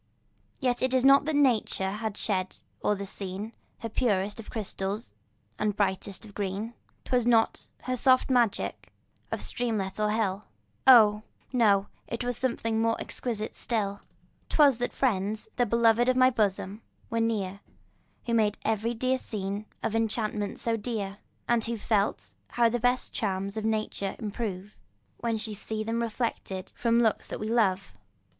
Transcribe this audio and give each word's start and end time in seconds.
Yet 0.59 0.81
it 0.81 0.95
was 0.95 1.05
not 1.05 1.25
that 1.25 1.35
nature 1.35 1.91
had 1.91 2.17
shed 2.17 2.57
o'er 2.83 2.95
the 2.95 3.05
scene 3.05 3.53
Her 3.81 3.89
purest 3.89 4.39
of 4.39 4.49
crystal 4.49 4.97
and 5.59 5.75
brightest 5.75 6.25
of 6.25 6.33
green; 6.33 6.73
'Twas 7.05 7.27
not 7.27 7.67
her 7.83 7.95
soft 7.95 8.27
magic 8.31 8.91
of 9.31 9.43
streamlet 9.43 9.99
or 9.99 10.09
hill, 10.09 10.45
Oh! 10.87 11.21
no—it 11.53 12.23
was 12.23 12.35
something 12.35 12.81
more 12.81 12.99
exquisite 12.99 13.53
still. 13.53 14.01
'Twas 14.49 14.79
that 14.79 14.91
friends, 14.91 15.47
the 15.57 15.67
beloved 15.67 16.09
of 16.09 16.17
my 16.17 16.31
bosom, 16.31 16.81
were 17.11 17.21
near, 17.21 17.59
Who 18.25 18.33
made 18.33 18.57
every 18.65 18.95
dear 18.95 19.19
scene 19.19 19.67
of 19.83 19.95
enchantment 19.95 20.65
more 20.65 20.77
dear, 20.77 21.19
And 21.47 21.63
who 21.65 21.77
felt 21.77 22.33
how 22.49 22.69
the 22.69 22.79
best 22.79 23.13
charms 23.13 23.55
of 23.55 23.65
nature 23.65 24.15
improve, 24.17 24.75
When 25.17 25.35
we 25.35 25.53
see 25.53 25.83
them 25.83 26.01
reflected 26.01 26.73
from 26.75 27.03
looks 27.03 27.27
that 27.27 27.39
we 27.39 27.49
love. 27.49 27.93